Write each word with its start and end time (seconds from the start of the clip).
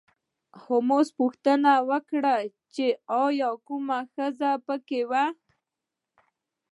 هولمز 0.63 1.07
پوښتنه 1.19 1.71
وکړه 1.89 2.35
چې 2.73 2.85
ایا 3.21 3.49
کومه 3.67 3.99
ښځه 4.13 4.49
په 4.65 4.75
کې 4.87 5.01
وه 5.09 5.25